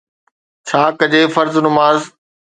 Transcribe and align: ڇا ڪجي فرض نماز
ڇا 0.67 0.81
ڪجي 0.99 1.21
فرض 1.35 1.53
نماز 1.65 1.99